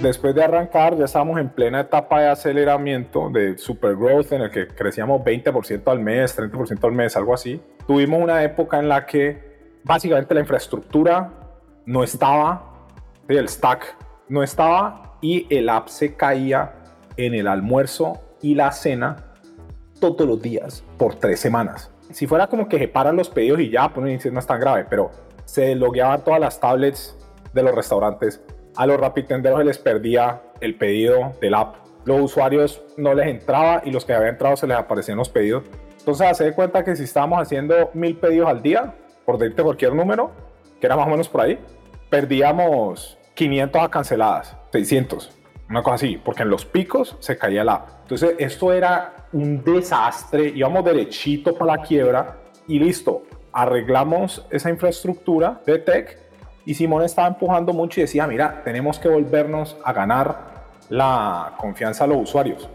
[0.00, 4.50] Después de arrancar, ya estábamos en plena etapa de aceleramiento, de super growth, en el
[4.50, 7.62] que crecíamos 20% al mes, 30% al mes, algo así.
[7.86, 11.32] Tuvimos una época en la que básicamente la infraestructura
[11.86, 12.74] no estaba,
[13.26, 13.96] el stack
[14.28, 16.74] no estaba y el app se caía
[17.16, 19.16] en el almuerzo y la cena
[19.98, 21.90] todos los días por tres semanas.
[22.10, 24.84] Si fuera como que se paran los pedidos y ya, pues no es tan grave,
[24.90, 25.10] pero
[25.46, 27.16] se logueaban todas las tablets
[27.54, 28.42] de los restaurantes
[28.76, 31.76] a los rapitenderos se les perdía el pedido del app.
[32.04, 35.64] Los usuarios no les entraba y los que habían entrado se les aparecían los pedidos.
[35.98, 39.92] Entonces, se de cuenta que si estábamos haciendo mil pedidos al día, por decirte cualquier
[39.92, 40.30] número,
[40.80, 41.58] que era más o menos por ahí,
[42.08, 45.32] perdíamos 500 a canceladas, 600,
[45.68, 47.88] una cosa así, porque en los picos se caía el app.
[48.02, 52.36] Entonces, esto era un desastre, íbamos derechito para la quiebra
[52.68, 56.25] y listo, arreglamos esa infraestructura de tech
[56.66, 62.06] y Simón estaba empujando mucho y decía, mira, tenemos que volvernos a ganar la confianza
[62.06, 62.68] de los usuarios.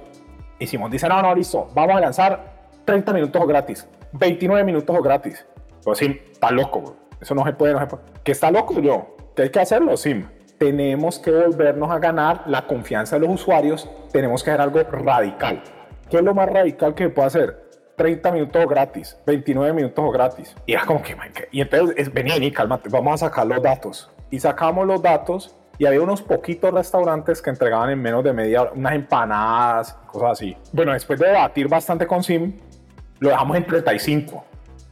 [0.57, 5.45] Y Simón dice, no, no, listo, vamos a lanzar 30 minutos gratis, 29 minutos gratis.
[5.83, 8.03] Pues Sim, está loco, eso no se puede, no se puede.
[8.23, 9.17] ¿Que está loco yo?
[9.35, 9.97] ¿Que hay que hacerlo?
[9.97, 10.25] Sim.
[10.57, 15.63] Tenemos que volvernos a ganar la confianza de los usuarios, tenemos que hacer algo radical.
[16.09, 17.70] ¿Qué es lo más radical que se puede hacer?
[18.01, 20.55] 30 minutos gratis, 29 minutos gratis.
[20.65, 21.15] Y era como que,
[21.51, 24.09] y entonces venía y cálmate, vamos a sacar los datos.
[24.31, 28.63] Y sacamos los datos y había unos poquitos restaurantes que entregaban en menos de media
[28.63, 30.57] hora unas empanadas, cosas así.
[30.73, 32.57] Bueno, después de debatir bastante con Sim,
[33.19, 34.45] lo dejamos en 35.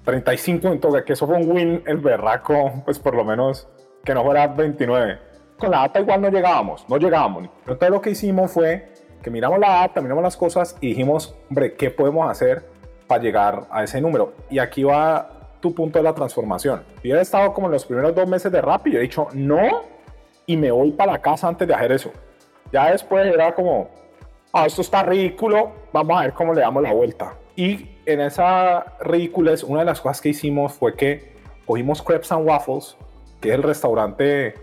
[0.06, 3.68] 35 minutos, que eso fue un win el berraco, pues por lo menos
[4.04, 5.18] que no fuera 29.
[5.58, 7.50] Con la data igual no llegábamos, no llegábamos.
[7.62, 11.74] Entonces lo que hicimos fue que miramos la data, miramos las cosas y dijimos, hombre,
[11.74, 12.69] ¿qué podemos hacer
[13.10, 14.34] para llegar a ese número.
[14.52, 15.28] Y aquí va
[15.60, 16.84] tu punto de la transformación.
[17.04, 19.28] Yo he estado como en los primeros dos meses de rap y yo he dicho
[19.34, 19.82] no
[20.46, 22.12] y me voy para la casa antes de hacer eso.
[22.72, 23.90] Ya después era como,
[24.54, 27.34] ah, esto está ridículo, vamos a ver cómo le damos la vuelta.
[27.56, 31.34] Y en esa ridiculez, una de las cosas que hicimos fue que
[31.66, 32.96] cogimos Crepes and Waffles,
[33.42, 34.54] que es el restaurante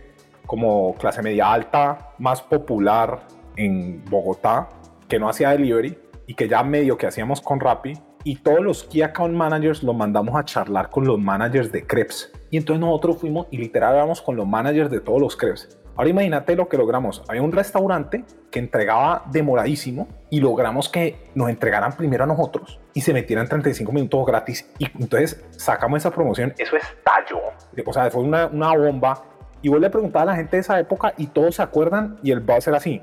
[0.46, 3.22] como clase media alta más popular
[3.56, 4.68] en Bogotá,
[5.08, 7.94] que no hacía delivery y que ya medio que hacíamos con Rappi,
[8.26, 12.32] y todos los Key Account Managers los mandamos a charlar con los managers de Krebs.
[12.50, 15.78] Y entonces nosotros fuimos y literal hablamos con los managers de todos los Krebs.
[15.94, 17.22] Ahora imagínate lo que logramos.
[17.28, 23.00] Había un restaurante que entregaba demoradísimo y logramos que nos entregaran primero a nosotros y
[23.00, 24.68] se metieran 35 minutos gratis.
[24.78, 26.52] Y entonces sacamos esa promoción.
[26.58, 27.38] Eso estalló.
[27.86, 29.22] O sea, fue una, una bomba.
[29.62, 32.32] Y vos le preguntabas a la gente de esa época y todos se acuerdan y
[32.32, 33.00] el va a ser así.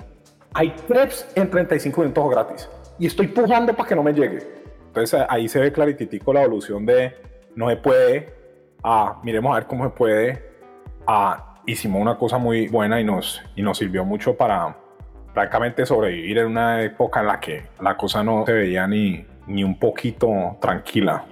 [0.53, 2.69] Hay crepes en 35 minutos gratis.
[2.99, 4.39] Y estoy pujando para que no me llegue.
[4.87, 7.15] Entonces ahí se ve clarititico la evolución de
[7.55, 8.33] no se puede
[8.83, 10.43] a miremos a ver cómo se puede
[11.07, 14.75] a hicimos una cosa muy buena y nos, y nos sirvió mucho para
[15.33, 19.63] prácticamente sobrevivir en una época en la que la cosa no se veía ni, ni
[19.63, 21.25] un poquito tranquila.